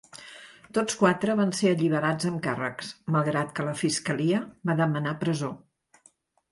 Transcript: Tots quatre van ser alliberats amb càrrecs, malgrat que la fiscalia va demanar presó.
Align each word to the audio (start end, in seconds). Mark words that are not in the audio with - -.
Tots 0.77 0.95
quatre 1.01 1.35
van 1.41 1.53
ser 1.59 1.73
alliberats 1.75 2.29
amb 2.31 2.41
càrrecs, 2.47 2.91
malgrat 3.17 3.55
que 3.59 3.67
la 3.69 3.77
fiscalia 3.85 4.43
va 4.71 4.79
demanar 4.85 5.19
presó. 5.27 5.55